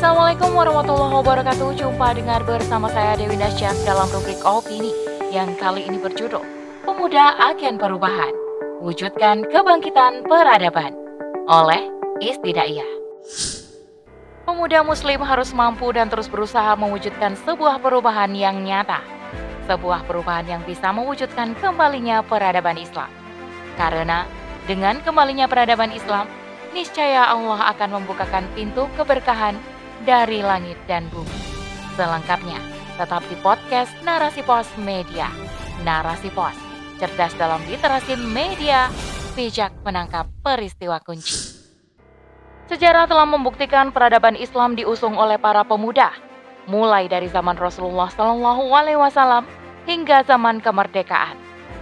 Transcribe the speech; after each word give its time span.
Assalamualaikum 0.00 0.56
warahmatullahi 0.56 1.12
wabarakatuh. 1.20 1.76
Jumpa 1.76 2.16
dengar 2.16 2.40
bersama 2.48 2.88
saya 2.88 3.20
Dewi 3.20 3.36
Nasyaf 3.36 3.84
dalam 3.84 4.08
rubrik 4.08 4.40
Opini 4.48 4.88
yang 5.28 5.52
kali 5.60 5.84
ini 5.84 6.00
berjudul 6.00 6.40
Pemuda 6.88 7.36
Agen 7.36 7.76
Perubahan. 7.76 8.32
Wujudkan 8.80 9.44
Kebangkitan 9.44 10.24
Peradaban 10.24 10.96
oleh 11.44 11.92
Istidaiyah. 12.16 12.88
Pemuda 14.48 14.80
muslim 14.88 15.20
harus 15.20 15.52
mampu 15.52 15.92
dan 15.92 16.08
terus 16.08 16.32
berusaha 16.32 16.72
mewujudkan 16.80 17.36
sebuah 17.44 17.84
perubahan 17.84 18.32
yang 18.32 18.56
nyata. 18.64 19.04
Sebuah 19.68 20.08
perubahan 20.08 20.48
yang 20.48 20.64
bisa 20.64 20.96
mewujudkan 20.96 21.52
kembalinya 21.60 22.24
peradaban 22.24 22.80
Islam. 22.80 23.12
Karena 23.76 24.24
dengan 24.64 24.96
kembalinya 25.04 25.44
peradaban 25.44 25.92
Islam, 25.92 26.24
niscaya 26.72 27.28
Allah 27.28 27.68
akan 27.76 28.00
membukakan 28.00 28.48
pintu 28.56 28.88
keberkahan 28.96 29.60
dari 30.04 30.40
langit 30.40 30.80
dan 30.88 31.04
bumi. 31.12 31.38
Selengkapnya, 31.96 32.56
tetap 32.96 33.20
di 33.28 33.36
podcast 33.44 33.92
Narasi 34.00 34.40
Pos 34.40 34.68
Media. 34.80 35.28
Narasi 35.84 36.32
Pos, 36.32 36.56
cerdas 36.96 37.32
dalam 37.36 37.60
literasi 37.68 38.16
media, 38.16 38.88
bijak 39.36 39.72
menangkap 39.84 40.28
peristiwa 40.40 41.00
kunci. 41.00 41.60
Sejarah 42.70 43.10
telah 43.10 43.26
membuktikan 43.26 43.90
peradaban 43.90 44.38
Islam 44.38 44.78
diusung 44.78 45.18
oleh 45.18 45.36
para 45.36 45.66
pemuda, 45.66 46.14
mulai 46.70 47.10
dari 47.10 47.26
zaman 47.26 47.58
Rasulullah 47.58 48.08
Shallallahu 48.14 48.70
Alaihi 48.70 49.00
Wasallam 49.00 49.44
hingga 49.90 50.22
zaman 50.22 50.62
kemerdekaan. 50.62 51.34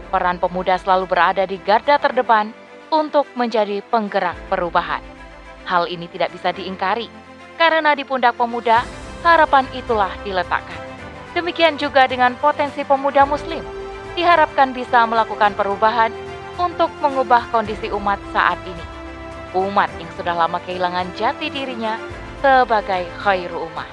Peran 0.08 0.40
pemuda 0.40 0.80
selalu 0.80 1.04
berada 1.04 1.44
di 1.44 1.60
garda 1.60 2.00
terdepan 2.00 2.56
untuk 2.88 3.28
menjadi 3.36 3.84
penggerak 3.92 4.38
perubahan. 4.48 5.04
Hal 5.68 5.84
ini 5.84 6.08
tidak 6.08 6.32
bisa 6.32 6.48
diingkari 6.56 7.27
karena 7.68 7.92
di 7.92 8.00
pundak 8.00 8.32
pemuda, 8.32 8.80
harapan 9.20 9.68
itulah 9.76 10.08
diletakkan. 10.24 10.80
Demikian 11.36 11.76
juga 11.76 12.08
dengan 12.08 12.32
potensi 12.40 12.80
pemuda 12.80 13.28
muslim, 13.28 13.60
diharapkan 14.16 14.72
bisa 14.72 15.04
melakukan 15.04 15.52
perubahan 15.52 16.08
untuk 16.56 16.88
mengubah 17.04 17.44
kondisi 17.52 17.92
umat 17.92 18.16
saat 18.32 18.56
ini. 18.64 18.84
Umat 19.52 19.92
yang 20.00 20.08
sudah 20.16 20.32
lama 20.32 20.56
kehilangan 20.64 21.12
jati 21.12 21.52
dirinya 21.52 22.00
sebagai 22.40 23.04
khairu 23.20 23.68
umat. 23.68 23.88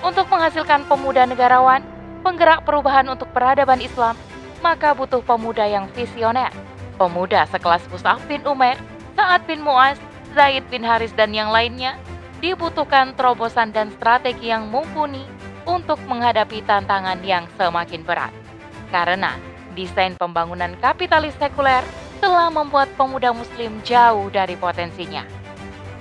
Untuk 0.00 0.24
menghasilkan 0.32 0.88
pemuda 0.88 1.28
negarawan, 1.28 1.84
penggerak 2.24 2.64
perubahan 2.64 3.04
untuk 3.12 3.28
peradaban 3.36 3.84
Islam, 3.84 4.16
maka 4.64 4.96
butuh 4.96 5.20
pemuda 5.20 5.68
yang 5.68 5.84
visioner. 5.92 6.48
Pemuda 6.96 7.44
sekelas 7.44 7.84
Mus'ab 7.92 8.24
bin 8.24 8.40
Umar, 8.48 8.80
Sa'ad 9.20 9.44
bin 9.44 9.60
Mu'az, 9.60 10.00
Zaid 10.32 10.64
bin 10.72 10.80
Haris 10.80 11.12
dan 11.12 11.36
yang 11.36 11.52
lainnya 11.52 12.00
dibutuhkan 12.38 13.14
terobosan 13.14 13.70
dan 13.70 13.92
strategi 13.94 14.50
yang 14.50 14.70
mumpuni 14.70 15.22
untuk 15.64 16.00
menghadapi 16.08 16.64
tantangan 16.64 17.20
yang 17.24 17.44
semakin 17.56 18.02
berat. 18.04 18.32
Karena 18.90 19.36
desain 19.74 20.14
pembangunan 20.14 20.72
kapitalis 20.78 21.34
sekuler 21.36 21.82
telah 22.22 22.48
membuat 22.48 22.88
pemuda 22.94 23.34
muslim 23.34 23.82
jauh 23.82 24.30
dari 24.30 24.54
potensinya. 24.54 25.26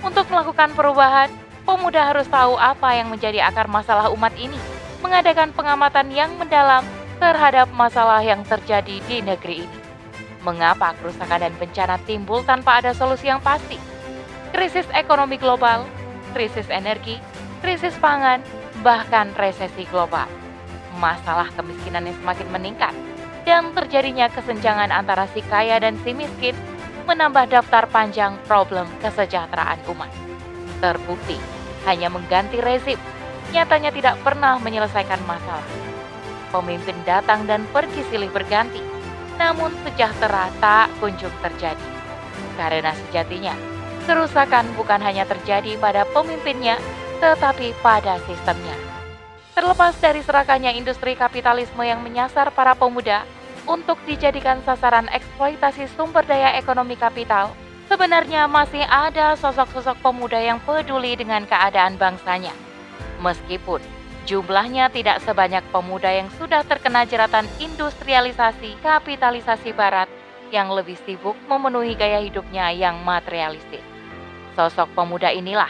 Untuk 0.04 0.28
melakukan 0.30 0.76
perubahan, 0.76 1.32
pemuda 1.64 2.12
harus 2.12 2.28
tahu 2.28 2.60
apa 2.60 2.96
yang 2.96 3.08
menjadi 3.10 3.44
akar 3.48 3.72
masalah 3.72 4.12
umat 4.12 4.36
ini, 4.36 4.60
mengadakan 5.00 5.52
pengamatan 5.56 6.12
yang 6.12 6.32
mendalam 6.36 6.84
terhadap 7.18 7.72
masalah 7.72 8.20
yang 8.20 8.44
terjadi 8.44 9.00
di 9.08 9.24
negeri 9.24 9.64
ini. 9.64 9.80
Mengapa 10.44 10.92
kerusakan 11.00 11.40
dan 11.40 11.54
bencana 11.56 11.96
timbul 12.04 12.44
tanpa 12.44 12.84
ada 12.84 12.92
solusi 12.92 13.32
yang 13.32 13.40
pasti? 13.40 13.80
Krisis 14.52 14.86
ekonomi 14.92 15.40
global 15.40 15.88
krisis 16.34 16.68
energi, 16.68 17.22
krisis 17.62 17.96
pangan, 18.02 18.44
bahkan 18.82 19.32
resesi 19.38 19.88
global. 19.88 20.28
Masalah 20.98 21.50
kemiskinan 21.56 22.10
yang 22.10 22.18
semakin 22.20 22.50
meningkat 22.50 22.94
dan 23.48 23.72
terjadinya 23.72 24.28
kesenjangan 24.34 24.92
antara 24.92 25.30
si 25.32 25.40
kaya 25.46 25.80
dan 25.80 25.96
si 26.02 26.12
miskin 26.12 26.58
menambah 27.06 27.52
daftar 27.52 27.88
panjang 27.88 28.36
problem 28.50 28.90
kesejahteraan 29.00 29.80
umat. 29.92 30.12
Terbukti, 30.80 31.40
hanya 31.88 32.12
mengganti 32.12 32.60
rezim 32.60 33.00
nyatanya 33.54 33.94
tidak 33.94 34.16
pernah 34.26 34.58
menyelesaikan 34.58 35.22
masalah. 35.30 35.66
Pemimpin 36.50 36.98
datang 37.06 37.46
dan 37.46 37.66
pergi 37.70 38.02
silih 38.10 38.30
berganti, 38.34 38.82
namun 39.38 39.74
sejahtera 39.86 40.50
tak 40.58 40.90
kunjung 40.98 41.34
terjadi. 41.42 41.88
Karena 42.58 42.94
sejatinya, 42.94 43.58
kerusakan 44.04 44.68
bukan 44.76 45.00
hanya 45.00 45.24
terjadi 45.24 45.80
pada 45.80 46.04
pemimpinnya, 46.12 46.78
tetapi 47.24 47.72
pada 47.80 48.20
sistemnya. 48.28 48.76
Terlepas 49.54 49.96
dari 50.02 50.20
serakannya 50.20 50.76
industri 50.76 51.16
kapitalisme 51.16 51.82
yang 51.86 52.02
menyasar 52.02 52.52
para 52.52 52.76
pemuda 52.76 53.24
untuk 53.64 53.96
dijadikan 54.04 54.60
sasaran 54.68 55.08
eksploitasi 55.08 55.88
sumber 55.96 56.26
daya 56.28 56.58
ekonomi 56.60 57.00
kapital, 57.00 57.56
sebenarnya 57.88 58.50
masih 58.50 58.84
ada 58.84 59.38
sosok-sosok 59.40 60.04
pemuda 60.04 60.42
yang 60.42 60.60
peduli 60.66 61.16
dengan 61.16 61.48
keadaan 61.48 61.96
bangsanya. 61.96 62.52
Meskipun 63.24 63.80
jumlahnya 64.28 64.92
tidak 64.92 65.24
sebanyak 65.24 65.64
pemuda 65.72 66.12
yang 66.12 66.28
sudah 66.36 66.66
terkena 66.68 67.08
jeratan 67.08 67.48
industrialisasi 67.62 68.76
kapitalisasi 68.84 69.72
barat 69.72 70.10
yang 70.52 70.74
lebih 70.74 70.98
sibuk 71.08 71.38
memenuhi 71.46 71.96
gaya 71.96 72.20
hidupnya 72.20 72.74
yang 72.74 73.00
materialistis. 73.06 73.93
Sosok 74.54 74.94
pemuda 74.94 75.34
inilah 75.34 75.70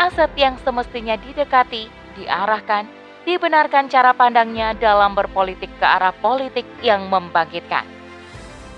aset 0.00 0.32
yang 0.40 0.56
semestinya 0.64 1.20
didekati, 1.20 1.86
diarahkan, 2.16 2.88
dibenarkan 3.28 3.92
cara 3.92 4.16
pandangnya 4.16 4.72
dalam 4.72 5.12
berpolitik 5.12 5.68
ke 5.76 5.86
arah 5.86 6.16
politik 6.16 6.64
yang 6.80 7.06
membangkitkan. 7.12 7.84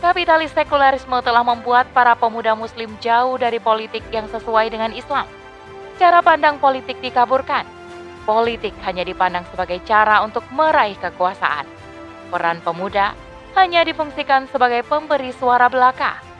Kapitalis 0.03 0.53
sekularisme 0.53 1.17
telah 1.25 1.41
membuat 1.41 1.89
para 1.97 2.13
pemuda 2.13 2.53
muslim 2.53 2.93
jauh 3.01 3.41
dari 3.41 3.57
politik 3.57 4.05
yang 4.13 4.29
sesuai 4.29 4.69
dengan 4.69 4.93
Islam. 4.93 5.25
Cara 5.97 6.21
pandang 6.21 6.61
politik 6.61 7.01
dikaburkan. 7.01 7.65
Politik 8.29 8.77
hanya 8.85 9.07
dipandang 9.07 9.49
sebagai 9.49 9.81
cara 9.87 10.21
untuk 10.21 10.45
meraih 10.53 10.99
kekuasaan. 11.01 11.65
Peran 12.29 12.61
pemuda 12.61 13.17
hanya 13.55 13.87
difungsikan 13.87 14.51
sebagai 14.51 14.83
pemberi 14.85 15.31
suara 15.31 15.71
belaka 15.71 16.34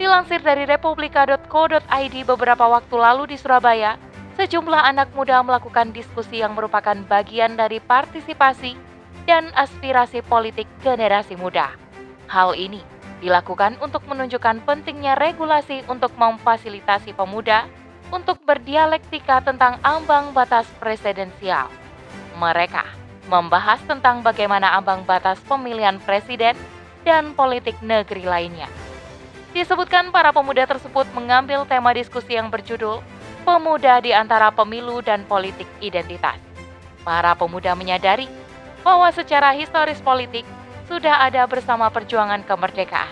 Dilansir 0.00 0.40
dari 0.40 0.64
republika.co.id 0.64 2.14
beberapa 2.24 2.64
waktu 2.72 2.96
lalu 2.96 3.28
di 3.28 3.36
Surabaya, 3.36 4.00
sejumlah 4.40 4.88
anak 4.88 5.12
muda 5.12 5.44
melakukan 5.44 5.92
diskusi 5.92 6.40
yang 6.40 6.56
merupakan 6.56 6.96
bagian 7.04 7.52
dari 7.52 7.84
partisipasi 7.84 8.80
dan 9.28 9.52
aspirasi 9.52 10.24
politik 10.24 10.64
generasi 10.80 11.36
muda. 11.36 11.76
Hal 12.32 12.56
ini 12.56 12.80
dilakukan 13.20 13.76
untuk 13.84 14.00
menunjukkan 14.08 14.64
pentingnya 14.64 15.20
regulasi 15.20 15.84
untuk 15.84 16.16
memfasilitasi 16.16 17.12
pemuda 17.12 17.68
untuk 18.08 18.40
berdialektika 18.48 19.44
tentang 19.44 19.76
ambang 19.84 20.32
batas 20.32 20.64
presidensial. 20.80 21.68
Mereka 22.40 22.88
membahas 23.28 23.84
tentang 23.84 24.24
bagaimana 24.24 24.80
ambang 24.80 25.04
batas 25.04 25.36
pemilihan 25.44 26.00
presiden 26.00 26.56
dan 27.04 27.36
politik 27.36 27.76
negeri 27.84 28.24
lainnya 28.24 28.72
Disebutkan 29.50 30.14
para 30.14 30.30
pemuda 30.30 30.62
tersebut 30.62 31.10
mengambil 31.10 31.66
tema 31.66 31.90
diskusi 31.90 32.38
yang 32.38 32.46
berjudul 32.54 33.02
Pemuda 33.42 33.98
di 33.98 34.14
antara 34.14 34.52
pemilu 34.54 35.02
dan 35.02 35.26
politik 35.26 35.66
identitas. 35.82 36.38
Para 37.02 37.34
pemuda 37.34 37.74
menyadari 37.74 38.30
bahwa 38.86 39.10
secara 39.10 39.50
historis 39.56 39.98
politik 39.98 40.46
sudah 40.86 41.26
ada 41.26 41.48
bersama 41.50 41.90
perjuangan 41.90 42.46
kemerdekaan. 42.46 43.10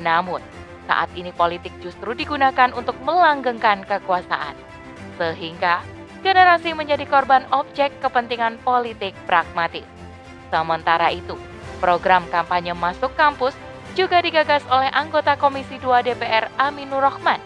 Namun, 0.00 0.42
saat 0.90 1.12
ini 1.14 1.30
politik 1.30 1.70
justru 1.84 2.18
digunakan 2.18 2.74
untuk 2.74 2.98
melanggengkan 3.06 3.86
kekuasaan. 3.86 4.58
Sehingga 5.20 5.86
generasi 6.26 6.74
menjadi 6.74 7.06
korban 7.06 7.46
objek 7.54 7.94
kepentingan 8.02 8.58
politik 8.66 9.14
pragmatis. 9.28 9.86
Sementara 10.50 11.14
itu, 11.14 11.38
program 11.78 12.26
kampanye 12.32 12.74
masuk 12.74 13.14
kampus 13.14 13.54
juga 13.98 14.22
digagas 14.22 14.62
oleh 14.70 14.90
anggota 14.94 15.34
Komisi 15.34 15.78
2 15.82 16.06
DPR 16.06 16.50
Aminur 16.60 17.02
Rahman 17.02 17.42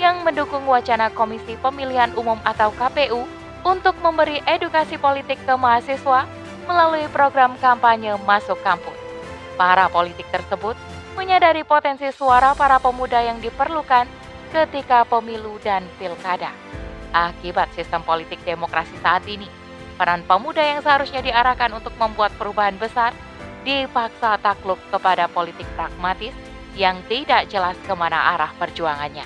yang 0.00 0.26
mendukung 0.26 0.66
wacana 0.66 1.10
Komisi 1.10 1.54
Pemilihan 1.58 2.10
Umum 2.18 2.38
atau 2.42 2.74
KPU 2.74 3.22
untuk 3.64 3.94
memberi 4.02 4.42
edukasi 4.44 4.98
politik 4.98 5.38
ke 5.46 5.54
mahasiswa 5.54 6.26
melalui 6.66 7.06
program 7.14 7.54
kampanye 7.62 8.18
Masuk 8.26 8.58
Kampus. 8.66 8.96
Para 9.54 9.86
politik 9.86 10.26
tersebut 10.34 10.74
menyadari 11.14 11.62
potensi 11.62 12.10
suara 12.10 12.58
para 12.58 12.82
pemuda 12.82 13.22
yang 13.22 13.38
diperlukan 13.38 14.10
ketika 14.50 15.06
pemilu 15.06 15.62
dan 15.62 15.86
pilkada. 15.96 16.50
Akibat 17.14 17.70
sistem 17.78 18.02
politik 18.02 18.42
demokrasi 18.42 18.98
saat 18.98 19.22
ini, 19.30 19.46
peran 19.94 20.26
pemuda 20.26 20.58
yang 20.58 20.82
seharusnya 20.82 21.22
diarahkan 21.22 21.70
untuk 21.70 21.94
membuat 21.94 22.34
perubahan 22.34 22.74
besar 22.74 23.14
dipaksa 23.64 24.36
takluk 24.38 24.78
kepada 24.92 25.26
politik 25.26 25.66
pragmatis 25.74 26.36
yang 26.76 27.00
tidak 27.08 27.48
jelas 27.48 27.74
ke 27.82 27.92
mana 27.96 28.36
arah 28.36 28.52
perjuangannya. 28.60 29.24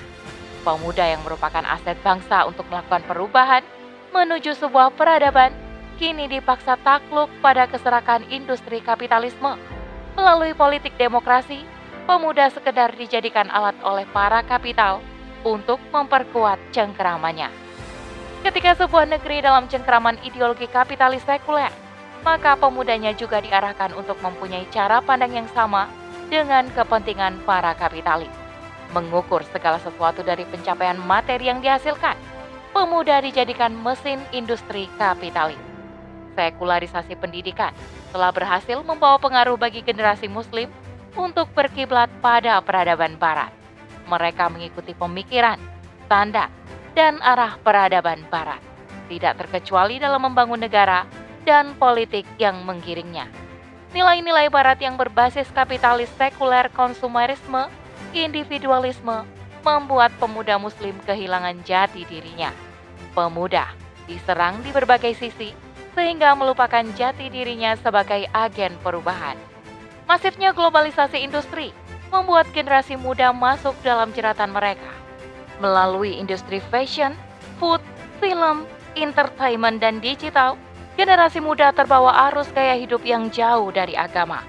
pemuda 0.59 1.07
yang 1.07 1.23
merupakan 1.23 1.63
aset 1.63 1.95
bangsa 2.03 2.43
untuk 2.43 2.67
melakukan 2.67 2.99
perubahan 3.07 3.63
menuju 4.11 4.59
sebuah 4.59 4.91
peradaban 4.91 5.55
kini 5.95 6.27
dipaksa 6.27 6.75
takluk 6.83 7.31
pada 7.43 7.67
keserakan 7.67 8.27
industri 8.27 8.83
kapitalisme. 8.83 9.55
Melalui 10.19 10.51
politik 10.51 10.95
demokrasi, 10.99 11.63
pemuda 12.03 12.51
sekedar 12.51 12.91
dijadikan 12.95 13.47
alat 13.51 13.75
oleh 13.83 14.03
para 14.11 14.43
kapital 14.43 14.99
untuk 15.47 15.79
memperkuat 15.95 16.59
cengkeramannya. 16.75 17.47
Ketika 18.43 18.75
sebuah 18.79 19.07
negeri 19.07 19.43
dalam 19.43 19.67
cengkeraman 19.67 20.19
ideologi 20.23 20.67
kapitalis 20.71 21.23
sekuler, 21.27 21.71
maka 22.21 22.59
pemudanya 22.59 23.15
juga 23.15 23.39
diarahkan 23.39 23.95
untuk 23.95 24.19
mempunyai 24.19 24.67
cara 24.69 24.99
pandang 24.99 25.33
yang 25.43 25.49
sama 25.55 25.87
dengan 26.27 26.67
kepentingan 26.75 27.41
para 27.47 27.73
kapitalis. 27.75 28.31
Mengukur 28.93 29.45
segala 29.53 29.77
sesuatu 29.81 30.25
dari 30.25 30.43
pencapaian 30.49 30.97
materi 30.97 31.49
yang 31.49 31.61
dihasilkan, 31.61 32.17
pemuda 32.73 33.21
dijadikan 33.21 33.73
mesin 33.73 34.21
industri 34.33 34.89
kapitalis. 34.97 35.59
Sekularisasi 36.33 37.17
pendidikan 37.17 37.73
telah 38.09 38.33
berhasil 38.33 38.81
membawa 38.81 39.21
pengaruh 39.21 39.57
bagi 39.59 39.85
generasi 39.85 40.25
muslim 40.25 40.69
untuk 41.13 41.49
berkiblat 41.53 42.09
pada 42.21 42.57
peradaban 42.61 43.17
barat. 43.17 43.51
Mereka 44.09 44.49
mengikuti 44.49 44.97
pemikiran, 44.97 45.61
tanda, 46.09 46.49
dan 46.97 47.21
arah 47.21 47.61
peradaban 47.61 48.25
barat, 48.33 48.57
tidak 49.05 49.37
terkecuali 49.37 50.01
dalam 50.01 50.25
membangun 50.25 50.57
negara 50.57 51.05
dan 51.49 51.73
politik 51.81 52.29
yang 52.37 52.61
menggiringnya. 52.61 53.25
Nilai-nilai 53.89 54.53
barat 54.53 54.77
yang 54.85 54.93
berbasis 55.01 55.49
kapitalis 55.49 56.13
sekuler 56.13 56.69
konsumerisme, 56.69 57.65
individualisme, 58.13 59.25
membuat 59.65 60.13
pemuda 60.21 60.61
muslim 60.61 60.93
kehilangan 61.09 61.57
jati 61.65 62.05
dirinya. 62.05 62.53
Pemuda 63.17 63.73
diserang 64.05 64.61
di 64.61 64.69
berbagai 64.69 65.17
sisi 65.17 65.49
sehingga 65.97 66.37
melupakan 66.37 66.85
jati 66.93 67.33
dirinya 67.33 67.73
sebagai 67.81 68.29
agen 68.29 68.77
perubahan. 68.85 69.33
Masifnya 70.05 70.53
globalisasi 70.53 71.25
industri 71.25 71.73
membuat 72.13 72.45
generasi 72.53 72.93
muda 72.93 73.33
masuk 73.33 73.73
dalam 73.81 74.13
jeratan 74.13 74.53
mereka. 74.53 74.93
Melalui 75.57 76.13
industri 76.13 76.61
fashion, 76.69 77.17
food, 77.57 77.81
film, 78.21 78.69
entertainment, 78.93 79.81
dan 79.81 79.97
digital, 79.97 80.53
generasi 80.99 81.39
muda 81.39 81.71
terbawa 81.71 82.27
arus 82.27 82.51
gaya 82.51 82.75
hidup 82.75 82.99
yang 83.07 83.31
jauh 83.31 83.71
dari 83.71 83.95
agama. 83.95 84.43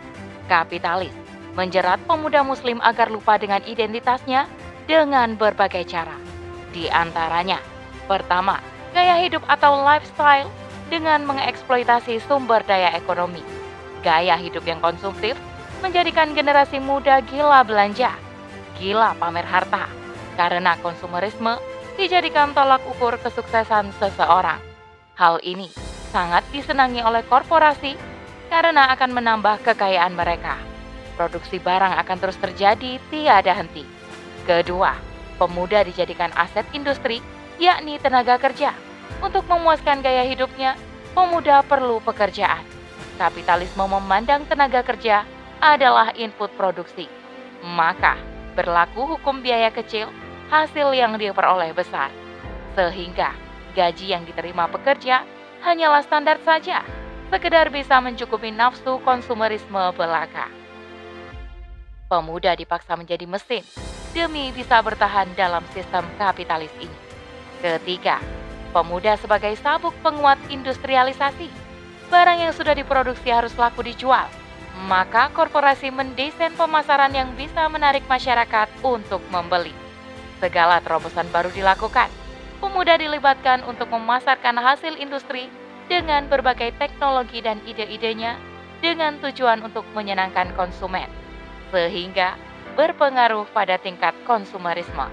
Kapitalis 0.50 1.14
menjerat 1.55 2.02
pemuda 2.11 2.43
muslim 2.43 2.82
agar 2.82 3.06
lupa 3.06 3.38
dengan 3.38 3.62
identitasnya 3.62 4.50
dengan 4.91 5.38
berbagai 5.38 5.87
cara. 5.87 6.19
Di 6.75 6.91
antaranya, 6.91 7.62
pertama, 8.11 8.58
gaya 8.91 9.23
hidup 9.23 9.47
atau 9.47 9.79
lifestyle 9.79 10.50
dengan 10.91 11.23
mengeksploitasi 11.23 12.19
sumber 12.26 12.67
daya 12.67 12.99
ekonomi. 12.99 13.46
Gaya 14.03 14.35
hidup 14.35 14.67
yang 14.67 14.82
konsumtif 14.82 15.38
menjadikan 15.87 16.35
generasi 16.35 16.82
muda 16.82 17.23
gila 17.31 17.62
belanja, 17.62 18.11
gila 18.75 19.14
pamer 19.23 19.46
harta, 19.46 19.87
karena 20.35 20.75
konsumerisme 20.82 21.62
dijadikan 21.94 22.50
tolak 22.58 22.82
ukur 22.91 23.23
kesuksesan 23.23 23.94
seseorang. 24.03 24.58
Hal 25.14 25.38
ini 25.46 25.89
sangat 26.10 26.42
disenangi 26.50 27.00
oleh 27.00 27.22
korporasi 27.24 27.94
karena 28.50 28.90
akan 28.92 29.10
menambah 29.14 29.62
kekayaan 29.62 30.12
mereka. 30.18 30.58
Produksi 31.14 31.62
barang 31.62 32.02
akan 32.02 32.16
terus 32.18 32.38
terjadi 32.42 32.98
tiada 33.08 33.54
henti. 33.54 33.86
Kedua, 34.42 34.98
pemuda 35.38 35.86
dijadikan 35.86 36.34
aset 36.34 36.66
industri, 36.74 37.22
yakni 37.62 37.96
tenaga 38.02 38.36
kerja. 38.42 38.74
Untuk 39.22 39.46
memuaskan 39.46 40.02
gaya 40.02 40.26
hidupnya, 40.26 40.74
pemuda 41.14 41.62
perlu 41.62 42.02
pekerjaan. 42.02 42.62
Kapitalisme 43.20 43.84
memandang 43.84 44.48
tenaga 44.48 44.80
kerja 44.82 45.28
adalah 45.60 46.10
input 46.16 46.50
produksi. 46.56 47.06
Maka, 47.60 48.16
berlaku 48.56 49.14
hukum 49.16 49.44
biaya 49.44 49.68
kecil, 49.68 50.08
hasil 50.48 50.96
yang 50.96 51.20
diperoleh 51.20 51.76
besar. 51.76 52.08
Sehingga, 52.72 53.36
gaji 53.76 54.16
yang 54.16 54.24
diterima 54.24 54.72
pekerja 54.72 55.20
hanyalah 55.60 56.00
standar 56.04 56.40
saja, 56.42 56.84
sekedar 57.28 57.68
bisa 57.68 58.00
mencukupi 58.00 58.50
nafsu 58.50 58.98
konsumerisme 59.04 59.92
belaka. 59.94 60.48
Pemuda 62.10 62.58
dipaksa 62.58 62.98
menjadi 62.98 63.22
mesin 63.28 63.62
demi 64.10 64.50
bisa 64.50 64.82
bertahan 64.82 65.30
dalam 65.38 65.62
sistem 65.70 66.02
kapitalis 66.18 66.74
ini. 66.82 66.98
Ketiga, 67.62 68.18
pemuda 68.74 69.14
sebagai 69.14 69.54
sabuk 69.60 69.94
penguat 70.02 70.40
industrialisasi. 70.50 71.46
Barang 72.10 72.42
yang 72.42 72.50
sudah 72.50 72.74
diproduksi 72.74 73.30
harus 73.30 73.54
laku 73.54 73.86
dijual. 73.86 74.26
Maka 74.90 75.30
korporasi 75.30 75.94
mendesain 75.94 76.50
pemasaran 76.58 77.14
yang 77.14 77.30
bisa 77.38 77.68
menarik 77.70 78.02
masyarakat 78.10 78.66
untuk 78.82 79.22
membeli. 79.30 79.76
Segala 80.42 80.82
terobosan 80.82 81.28
baru 81.30 81.52
dilakukan 81.52 82.19
pemuda 82.60 83.00
dilibatkan 83.00 83.64
untuk 83.64 83.88
memasarkan 83.88 84.60
hasil 84.60 85.00
industri 85.00 85.48
dengan 85.88 86.28
berbagai 86.28 86.76
teknologi 86.76 87.42
dan 87.42 87.58
ide-idenya 87.66 88.36
dengan 88.84 89.18
tujuan 89.18 89.64
untuk 89.64 89.82
menyenangkan 89.96 90.52
konsumen, 90.54 91.08
sehingga 91.72 92.36
berpengaruh 92.78 93.48
pada 93.50 93.80
tingkat 93.80 94.14
konsumerisme. 94.28 95.08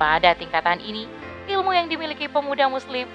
Pada 0.00 0.34
tingkatan 0.34 0.82
ini, 0.82 1.06
ilmu 1.46 1.70
yang 1.70 1.86
dimiliki 1.86 2.26
pemuda 2.26 2.66
muslim 2.66 3.06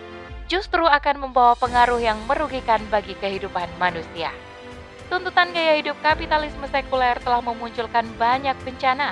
justru 0.48 0.88
akan 0.88 1.28
membawa 1.28 1.58
pengaruh 1.60 2.00
yang 2.00 2.16
merugikan 2.24 2.80
bagi 2.88 3.18
kehidupan 3.20 3.68
manusia. 3.76 4.32
Tuntutan 5.12 5.52
gaya 5.52 5.76
hidup 5.76 6.00
kapitalisme 6.00 6.64
sekuler 6.72 7.20
telah 7.20 7.44
memunculkan 7.44 8.08
banyak 8.16 8.56
bencana, 8.64 9.12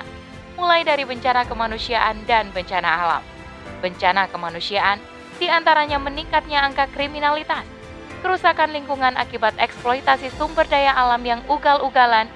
mulai 0.56 0.80
dari 0.80 1.04
bencana 1.04 1.44
kemanusiaan 1.44 2.24
dan 2.24 2.48
bencana 2.56 2.88
alam 2.88 3.35
bencana 3.80 4.28
kemanusiaan, 4.30 4.98
di 5.36 5.46
antaranya 5.50 6.00
meningkatnya 6.00 6.64
angka 6.64 6.88
kriminalitas, 6.92 7.64
kerusakan 8.24 8.72
lingkungan 8.72 9.14
akibat 9.14 9.54
eksploitasi 9.60 10.32
sumber 10.34 10.64
daya 10.66 10.96
alam 10.96 11.20
yang 11.22 11.44
ugal-ugalan, 11.46 12.26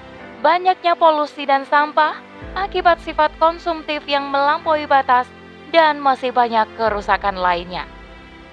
banyaknya 0.45 0.93
polusi 0.95 1.43
dan 1.49 1.65
sampah, 1.65 2.15
akibat 2.53 3.01
sifat 3.01 3.33
konsumtif 3.41 4.05
yang 4.05 4.29
melampaui 4.29 4.85
batas, 4.85 5.25
dan 5.71 5.97
masih 6.03 6.35
banyak 6.35 6.67
kerusakan 6.75 7.39
lainnya. 7.39 7.87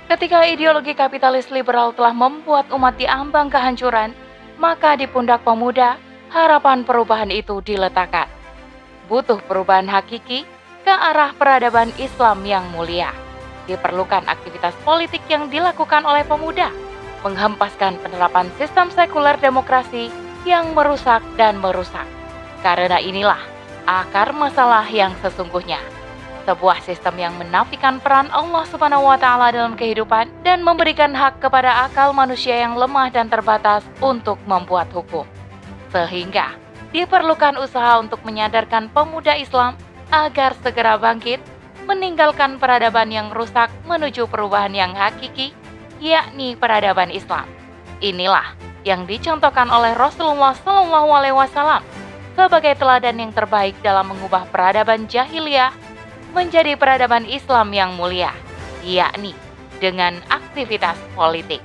Ketika 0.08 0.48
ideologi 0.48 0.96
kapitalis 0.96 1.52
liberal 1.52 1.92
telah 1.92 2.16
membuat 2.16 2.72
umat 2.72 2.96
diambang 2.96 3.52
kehancuran, 3.52 4.16
maka 4.56 4.96
di 4.96 5.04
pundak 5.04 5.44
pemuda, 5.44 6.00
harapan 6.32 6.80
perubahan 6.80 7.28
itu 7.28 7.60
diletakkan. 7.60 8.24
Butuh 9.08 9.40
perubahan 9.44 9.88
hakiki 9.88 10.48
ke 10.88 10.96
arah 10.96 11.36
peradaban 11.36 11.92
Islam 12.00 12.48
yang 12.48 12.64
mulia. 12.72 13.12
Diperlukan 13.68 14.24
aktivitas 14.24 14.72
politik 14.88 15.20
yang 15.28 15.52
dilakukan 15.52 16.00
oleh 16.08 16.24
pemuda, 16.24 16.72
menghempaskan 17.20 18.00
penerapan 18.00 18.48
sistem 18.56 18.88
sekuler 18.88 19.36
demokrasi 19.36 20.08
yang 20.48 20.72
merusak 20.72 21.20
dan 21.36 21.60
merusak. 21.60 22.08
Karena 22.64 22.96
inilah 23.04 23.36
akar 23.84 24.32
masalah 24.32 24.88
yang 24.88 25.12
sesungguhnya. 25.20 25.76
Sebuah 26.48 26.80
sistem 26.80 27.20
yang 27.20 27.36
menafikan 27.36 28.00
peran 28.00 28.32
Allah 28.32 28.64
Subhanahu 28.72 29.12
wa 29.12 29.20
taala 29.20 29.52
dalam 29.52 29.76
kehidupan 29.76 30.40
dan 30.40 30.64
memberikan 30.64 31.12
hak 31.12 31.36
kepada 31.44 31.84
akal 31.84 32.16
manusia 32.16 32.64
yang 32.64 32.80
lemah 32.80 33.12
dan 33.12 33.28
terbatas 33.28 33.84
untuk 34.00 34.40
membuat 34.48 34.88
hukum. 34.96 35.28
Sehingga 35.92 36.56
diperlukan 36.96 37.60
usaha 37.60 38.00
untuk 38.00 38.24
menyadarkan 38.24 38.88
pemuda 38.88 39.36
Islam 39.36 39.76
agar 40.08 40.56
segera 40.64 40.96
bangkit, 40.96 41.40
meninggalkan 41.88 42.60
peradaban 42.60 43.08
yang 43.08 43.32
rusak 43.32 43.72
menuju 43.88 44.28
perubahan 44.28 44.72
yang 44.76 44.92
hakiki, 44.92 45.56
yakni 46.00 46.52
peradaban 46.56 47.08
Islam. 47.08 47.48
Inilah 47.98 48.54
yang 48.86 49.08
dicontohkan 49.08 49.68
oleh 49.72 49.96
Rasulullah 49.96 50.54
SAW 50.54 51.82
sebagai 52.38 52.78
teladan 52.78 53.18
yang 53.18 53.32
terbaik 53.34 53.74
dalam 53.82 54.14
mengubah 54.14 54.46
peradaban 54.52 55.10
jahiliyah 55.10 55.74
menjadi 56.30 56.78
peradaban 56.78 57.26
Islam 57.26 57.74
yang 57.74 57.98
mulia, 57.98 58.30
yakni 58.86 59.34
dengan 59.82 60.20
aktivitas 60.30 60.94
politik. 61.18 61.58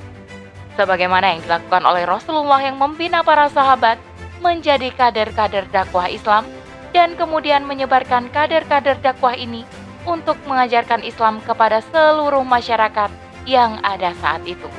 Sebagaimana 0.73 1.38
yang 1.38 1.45
dilakukan 1.45 1.83
oleh 1.85 2.09
Rasulullah 2.09 2.57
yang 2.65 2.81
membina 2.81 3.21
para 3.21 3.45
sahabat 3.51 4.01
menjadi 4.41 4.89
kader-kader 4.89 5.69
dakwah 5.69 6.09
Islam 6.09 6.50
dan 6.93 7.17
kemudian 7.17 7.65
menyebarkan 7.65 8.29
kader-kader 8.29 9.01
dakwah 9.01 9.33
ini 9.33 9.65
untuk 10.05 10.38
mengajarkan 10.45 11.01
Islam 11.01 11.41
kepada 11.41 11.81
seluruh 11.89 12.45
masyarakat 12.45 13.09
yang 13.50 13.81
ada 13.81 14.13
saat 14.21 14.45
itu. 14.45 14.69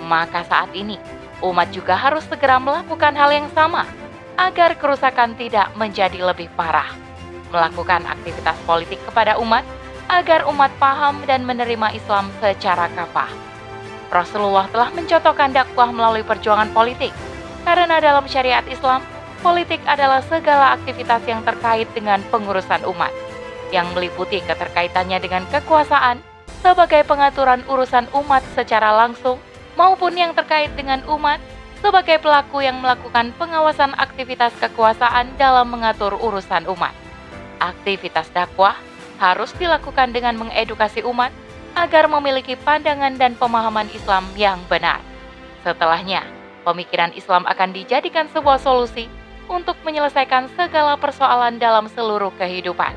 Maka 0.00 0.42
saat 0.48 0.72
ini, 0.72 0.96
umat 1.44 1.68
juga 1.70 1.94
harus 1.94 2.24
segera 2.26 2.56
melakukan 2.56 3.12
hal 3.14 3.30
yang 3.30 3.48
sama 3.52 3.84
agar 4.40 4.74
kerusakan 4.80 5.36
tidak 5.36 5.68
menjadi 5.76 6.24
lebih 6.24 6.48
parah. 6.56 6.88
Melakukan 7.52 8.08
aktivitas 8.08 8.56
politik 8.64 8.98
kepada 9.04 9.36
umat 9.36 9.62
agar 10.08 10.48
umat 10.48 10.72
paham 10.80 11.22
dan 11.28 11.44
menerima 11.44 11.92
Islam 11.94 12.32
secara 12.40 12.88
kafah. 12.96 13.30
Rasulullah 14.10 14.66
telah 14.74 14.90
mencontohkan 14.90 15.54
dakwah 15.54 15.92
melalui 15.94 16.26
perjuangan 16.26 16.72
politik, 16.74 17.14
karena 17.62 18.02
dalam 18.02 18.26
syariat 18.26 18.66
Islam, 18.66 19.06
politik 19.40 19.80
adalah 19.88 20.20
segala 20.24 20.76
aktivitas 20.76 21.24
yang 21.24 21.40
terkait 21.44 21.88
dengan 21.96 22.20
pengurusan 22.28 22.84
umat, 22.86 23.12
yang 23.72 23.88
meliputi 23.96 24.44
keterkaitannya 24.44 25.18
dengan 25.20 25.44
kekuasaan 25.48 26.20
sebagai 26.60 27.02
pengaturan 27.08 27.64
urusan 27.66 28.06
umat 28.12 28.44
secara 28.52 28.92
langsung, 28.92 29.40
maupun 29.74 30.12
yang 30.16 30.36
terkait 30.36 30.68
dengan 30.76 31.00
umat 31.08 31.40
sebagai 31.80 32.20
pelaku 32.20 32.60
yang 32.60 32.76
melakukan 32.84 33.32
pengawasan 33.40 33.96
aktivitas 33.96 34.52
kekuasaan 34.60 35.32
dalam 35.40 35.72
mengatur 35.72 36.12
urusan 36.20 36.68
umat. 36.68 36.92
Aktivitas 37.60 38.28
dakwah 38.36 38.76
harus 39.16 39.52
dilakukan 39.56 40.12
dengan 40.12 40.36
mengedukasi 40.36 41.00
umat 41.08 41.32
agar 41.76 42.08
memiliki 42.08 42.56
pandangan 42.60 43.16
dan 43.16 43.32
pemahaman 43.36 43.88
Islam 43.96 44.28
yang 44.36 44.60
benar. 44.68 45.00
Setelahnya, 45.64 46.24
pemikiran 46.64 47.12
Islam 47.16 47.48
akan 47.48 47.72
dijadikan 47.72 48.28
sebuah 48.32 48.60
solusi 48.60 49.08
untuk 49.50 49.74
menyelesaikan 49.82 50.46
segala 50.54 50.94
persoalan 50.94 51.58
dalam 51.58 51.90
seluruh 51.90 52.30
kehidupan, 52.38 52.94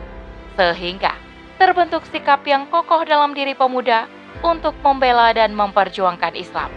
sehingga 0.53 1.17
terbentuk 1.57 2.05
sikap 2.13 2.45
yang 2.45 2.69
kokoh 2.69 3.01
dalam 3.01 3.33
diri 3.33 3.57
pemuda 3.57 4.05
untuk 4.45 4.77
membela 4.86 5.33
dan 5.33 5.57
memperjuangkan 5.57 6.38
Islam. 6.38 6.69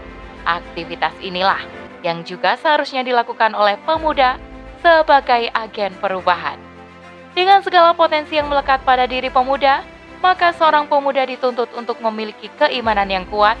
Aktivitas 0.49 1.13
inilah 1.21 1.61
yang 2.01 2.25
juga 2.25 2.57
seharusnya 2.57 3.05
dilakukan 3.05 3.53
oleh 3.53 3.77
pemuda 3.85 4.41
sebagai 4.81 5.53
agen 5.53 5.93
perubahan. 6.01 6.57
Dengan 7.37 7.61
segala 7.61 7.93
potensi 7.93 8.33
yang 8.33 8.49
melekat 8.49 8.81
pada 8.81 9.05
diri 9.05 9.29
pemuda, 9.29 9.85
maka 10.25 10.49
seorang 10.57 10.89
pemuda 10.89 11.21
dituntut 11.21 11.69
untuk 11.77 12.01
memiliki 12.01 12.49
keimanan 12.57 13.05
yang 13.05 13.25
kuat, 13.29 13.59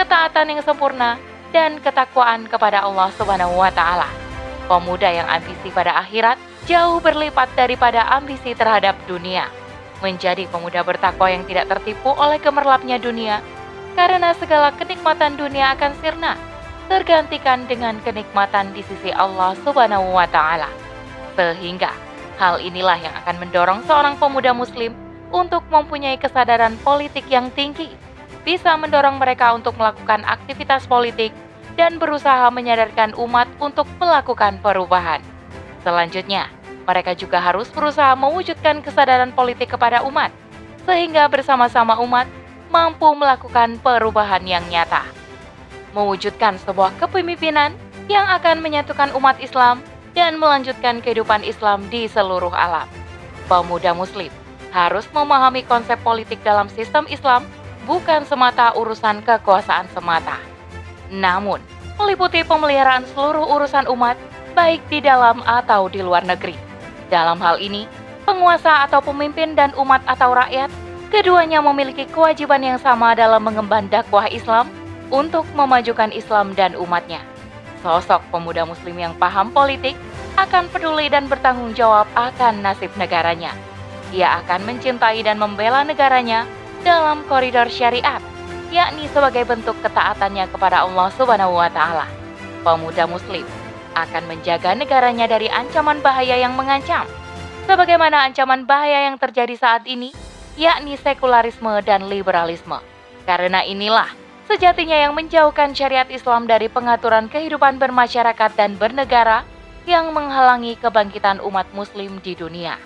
ketaatan 0.00 0.56
yang 0.56 0.62
sempurna, 0.64 1.20
dan 1.52 1.80
ketakwaan 1.80 2.48
kepada 2.48 2.84
Allah 2.84 3.12
Subhanahu 3.16 3.56
wa 3.56 3.68
taala. 3.72 4.27
Pemuda 4.68 5.08
yang 5.08 5.24
ambisi 5.32 5.72
pada 5.72 5.96
akhirat 5.96 6.36
jauh 6.68 7.00
berlipat 7.00 7.48
daripada 7.56 8.04
ambisi 8.12 8.52
terhadap 8.52 8.94
dunia. 9.08 9.48
Menjadi 10.04 10.44
pemuda 10.46 10.84
bertakwa 10.84 11.32
yang 11.32 11.42
tidak 11.48 11.72
tertipu 11.72 12.12
oleh 12.12 12.36
gemerlapnya 12.38 13.00
dunia, 13.00 13.40
karena 13.96 14.36
segala 14.36 14.70
kenikmatan 14.76 15.40
dunia 15.40 15.72
akan 15.74 15.96
sirna, 16.04 16.36
tergantikan 16.86 17.64
dengan 17.64 17.96
kenikmatan 18.04 18.76
di 18.76 18.84
sisi 18.84 19.10
Allah 19.10 19.56
Subhanahu 19.64 20.12
wa 20.12 20.28
taala. 20.28 20.68
Sehingga 21.34 21.90
Hal 22.38 22.62
inilah 22.62 23.02
yang 23.02 23.14
akan 23.18 23.36
mendorong 23.42 23.80
seorang 23.82 24.14
pemuda 24.14 24.54
Muslim 24.54 24.94
untuk 25.34 25.66
mempunyai 25.74 26.14
kesadaran 26.22 26.78
politik 26.86 27.26
yang 27.26 27.50
tinggi, 27.50 27.90
bisa 28.46 28.78
mendorong 28.78 29.18
mereka 29.18 29.50
untuk 29.58 29.74
melakukan 29.74 30.22
aktivitas 30.22 30.86
politik 30.86 31.34
dan 31.78 32.02
berusaha 32.02 32.50
menyadarkan 32.50 33.14
umat 33.14 33.46
untuk 33.62 33.86
melakukan 34.02 34.58
perubahan. 34.58 35.22
Selanjutnya, 35.86 36.50
mereka 36.82 37.14
juga 37.14 37.38
harus 37.38 37.70
berusaha 37.70 38.18
mewujudkan 38.18 38.82
kesadaran 38.82 39.30
politik 39.30 39.78
kepada 39.78 40.02
umat, 40.02 40.34
sehingga 40.82 41.30
bersama-sama 41.30 41.94
umat 42.02 42.26
mampu 42.74 43.06
melakukan 43.14 43.78
perubahan 43.78 44.42
yang 44.42 44.66
nyata. 44.66 45.06
Mewujudkan 45.94 46.58
sebuah 46.66 46.98
kepemimpinan 46.98 47.78
yang 48.10 48.26
akan 48.26 48.58
menyatukan 48.58 49.14
umat 49.14 49.38
Islam 49.38 49.78
dan 50.18 50.40
melanjutkan 50.40 50.98
kehidupan 50.98 51.46
Islam 51.46 51.86
di 51.92 52.10
seluruh 52.10 52.50
alam. 52.50 52.90
Pemuda 53.46 53.94
Muslim 53.94 54.34
harus 54.74 55.06
memahami 55.14 55.64
konsep 55.64 55.96
politik 56.02 56.42
dalam 56.44 56.68
sistem 56.68 57.08
Islam 57.08 57.46
bukan 57.88 58.24
semata 58.28 58.76
urusan 58.76 59.24
kekuasaan 59.24 59.88
semata, 59.96 60.36
namun 61.08 61.60
meliputi 61.98 62.46
pemeliharaan 62.46 63.04
seluruh 63.12 63.44
urusan 63.58 63.90
umat, 63.90 64.14
baik 64.54 64.80
di 64.86 65.02
dalam 65.02 65.42
atau 65.42 65.90
di 65.90 65.98
luar 66.00 66.22
negeri. 66.22 66.54
Dalam 67.10 67.42
hal 67.42 67.58
ini, 67.58 67.90
penguasa 68.22 68.86
atau 68.86 69.02
pemimpin 69.02 69.58
dan 69.58 69.74
umat 69.74 70.04
atau 70.06 70.36
rakyat, 70.36 70.70
keduanya 71.10 71.58
memiliki 71.64 72.06
kewajiban 72.06 72.62
yang 72.62 72.78
sama 72.78 73.18
dalam 73.18 73.42
mengemban 73.42 73.90
dakwah 73.90 74.30
Islam 74.30 74.70
untuk 75.08 75.48
memajukan 75.56 76.12
Islam 76.12 76.52
dan 76.54 76.76
umatnya. 76.76 77.24
Sosok 77.80 78.22
pemuda 78.28 78.66
muslim 78.66 78.98
yang 78.98 79.14
paham 79.16 79.54
politik 79.54 79.94
akan 80.38 80.70
peduli 80.70 81.10
dan 81.10 81.26
bertanggung 81.26 81.74
jawab 81.74 82.06
akan 82.14 82.62
nasib 82.62 82.90
negaranya. 82.94 83.54
Ia 84.14 84.44
akan 84.44 84.64
mencintai 84.66 85.20
dan 85.24 85.36
membela 85.40 85.82
negaranya 85.82 86.46
dalam 86.86 87.26
koridor 87.26 87.66
syariat, 87.70 88.22
yakni 88.68 89.08
sebagai 89.10 89.44
bentuk 89.48 89.76
ketaatannya 89.80 90.48
kepada 90.52 90.84
Allah 90.84 91.08
Subhanahu 91.16 91.56
wa 91.56 91.68
taala. 91.72 92.06
Pemuda 92.62 93.08
muslim 93.08 93.46
akan 93.96 94.22
menjaga 94.28 94.76
negaranya 94.76 95.26
dari 95.26 95.48
ancaman 95.48 95.98
bahaya 96.04 96.36
yang 96.36 96.54
mengancam. 96.54 97.08
Sebagaimana 97.68 98.28
ancaman 98.28 98.64
bahaya 98.64 99.08
yang 99.12 99.16
terjadi 99.20 99.56
saat 99.56 99.84
ini, 99.84 100.12
yakni 100.56 100.96
sekularisme 100.96 101.72
dan 101.84 102.08
liberalisme. 102.08 102.80
Karena 103.28 103.60
inilah 103.60 104.08
Sejatinya 104.48 104.96
yang 104.96 105.12
menjauhkan 105.12 105.76
syariat 105.76 106.08
Islam 106.08 106.48
dari 106.48 106.72
pengaturan 106.72 107.28
kehidupan 107.28 107.76
bermasyarakat 107.76 108.56
dan 108.56 108.80
bernegara 108.80 109.44
yang 109.84 110.08
menghalangi 110.16 110.72
kebangkitan 110.80 111.36
umat 111.44 111.68
muslim 111.76 112.16
di 112.24 112.32
dunia. 112.32 112.80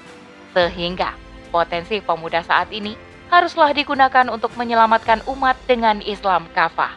Sehingga 0.59 1.15
potensi 1.55 2.03
pemuda 2.03 2.43
saat 2.43 2.75
ini 2.75 2.99
haruslah 3.33 3.73
digunakan 3.73 4.29
untuk 4.29 4.53
menyelamatkan 4.61 5.25
umat 5.25 5.57
dengan 5.65 6.05
Islam 6.05 6.45
kafah. 6.53 6.93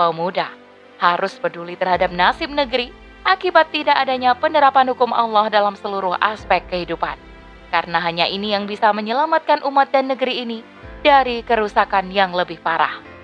Pemuda 0.00 0.48
harus 0.96 1.36
peduli 1.36 1.76
terhadap 1.76 2.08
nasib 2.08 2.48
negeri 2.48 2.88
akibat 3.28 3.68
tidak 3.68 4.00
adanya 4.00 4.32
penerapan 4.32 4.88
hukum 4.96 5.12
Allah 5.12 5.52
dalam 5.52 5.76
seluruh 5.76 6.16
aspek 6.16 6.64
kehidupan. 6.72 7.20
Karena 7.68 8.00
hanya 8.00 8.24
ini 8.24 8.56
yang 8.56 8.64
bisa 8.64 8.88
menyelamatkan 8.96 9.60
umat 9.68 9.92
dan 9.92 10.08
negeri 10.08 10.48
ini 10.48 10.64
dari 11.04 11.44
kerusakan 11.44 12.08
yang 12.08 12.32
lebih 12.32 12.56
parah 12.64 13.16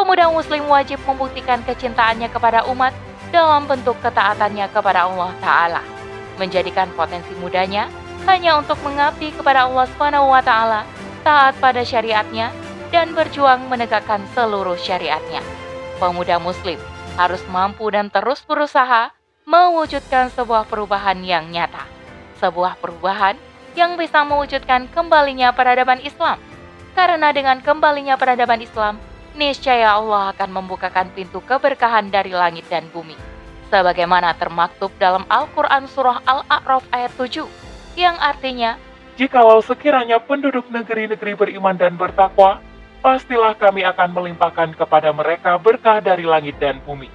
pemuda 0.00 0.32
muslim 0.32 0.64
wajib 0.64 0.96
membuktikan 1.04 1.60
kecintaannya 1.60 2.32
kepada 2.32 2.64
umat 2.72 2.96
dalam 3.28 3.68
bentuk 3.68 4.00
ketaatannya 4.00 4.72
kepada 4.72 5.04
Allah 5.04 5.28
Ta'ala. 5.44 5.82
Menjadikan 6.40 6.88
potensi 6.96 7.36
mudanya 7.36 7.84
hanya 8.24 8.56
untuk 8.56 8.80
mengabdi 8.80 9.28
kepada 9.36 9.68
Allah 9.68 9.84
Ta'ala, 10.40 10.88
taat 11.22 11.56
pada 11.60 11.84
syariatnya, 11.84 12.52
dan 12.90 13.14
berjuang 13.14 13.70
menegakkan 13.70 14.20
seluruh 14.34 14.76
syariatnya. 14.76 15.40
Pemuda 16.02 16.42
muslim 16.42 16.80
harus 17.14 17.42
mampu 17.50 17.86
dan 17.92 18.10
terus 18.10 18.42
berusaha 18.42 19.14
mewujudkan 19.46 20.30
sebuah 20.34 20.66
perubahan 20.66 21.18
yang 21.22 21.48
nyata. 21.50 21.86
Sebuah 22.38 22.80
perubahan 22.80 23.36
yang 23.78 23.94
bisa 23.94 24.26
mewujudkan 24.26 24.90
kembalinya 24.90 25.54
peradaban 25.54 26.02
Islam. 26.02 26.38
Karena 26.96 27.30
dengan 27.30 27.62
kembalinya 27.62 28.18
peradaban 28.18 28.58
Islam, 28.58 28.98
niscaya 29.38 29.94
Allah 29.94 30.34
akan 30.34 30.50
membukakan 30.50 31.14
pintu 31.14 31.38
keberkahan 31.46 32.10
dari 32.10 32.34
langit 32.34 32.66
dan 32.66 32.90
bumi. 32.90 33.14
Sebagaimana 33.70 34.34
termaktub 34.34 34.90
dalam 34.98 35.22
Al-Quran 35.30 35.86
Surah 35.86 36.18
Al-A'raf 36.26 36.82
ayat 36.90 37.14
7, 37.14 37.46
yang 37.94 38.18
artinya, 38.18 38.74
Jikalau 39.20 39.60
sekiranya 39.60 40.16
penduduk 40.16 40.72
negeri-negeri 40.72 41.36
beriman 41.36 41.76
dan 41.76 41.92
bertakwa, 41.92 42.56
pastilah 43.04 43.52
kami 43.52 43.84
akan 43.84 44.16
melimpahkan 44.16 44.72
kepada 44.72 45.12
mereka 45.12 45.60
berkah 45.60 46.00
dari 46.00 46.24
langit 46.24 46.56
dan 46.56 46.80
bumi. 46.88 47.12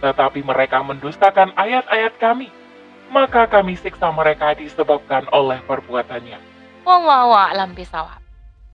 Tetapi 0.00 0.40
mereka 0.40 0.80
mendustakan 0.80 1.52
ayat-ayat 1.52 2.16
kami, 2.16 2.48
maka 3.12 3.44
kami 3.44 3.76
siksa 3.76 4.08
mereka 4.16 4.56
disebabkan 4.56 5.28
oleh 5.28 5.60
perbuatannya. 5.68 6.40
Wallahu 6.88 7.36
a'lam 7.36 7.76
bisawab. 7.76 8.21